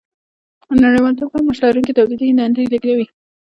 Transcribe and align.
نړیوالتوب 0.83 1.27
کم 1.33 1.41
معاش 1.45 1.57
لرونکي 1.63 1.93
تولیدي 1.97 2.27
دندې 2.39 2.63
لېږدوي 2.71 3.05